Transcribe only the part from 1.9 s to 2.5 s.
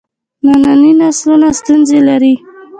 لري.